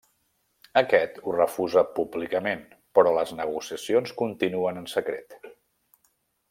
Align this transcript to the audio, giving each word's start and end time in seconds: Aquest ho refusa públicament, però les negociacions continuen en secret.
Aquest 0.79 1.19
ho 1.25 1.33
refusa 1.35 1.83
públicament, 1.99 2.65
però 2.99 3.13
les 3.19 3.37
negociacions 3.43 4.17
continuen 4.23 4.83
en 4.85 4.93
secret. 4.99 5.39